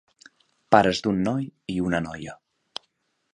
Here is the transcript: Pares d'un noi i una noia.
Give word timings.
Pares 0.75 1.01
d'un 1.07 1.21
noi 1.27 1.45
i 1.75 1.77
una 1.91 2.01
noia. 2.07 2.35